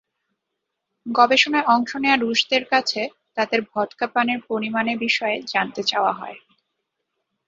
[1.05, 3.01] গবেষণায় অংশ নেওয়া রুশদের কাছে
[3.37, 6.37] তাদের ভদকা পানের পরিমাণের বিষয়ে জানতে চাওয়া হয়।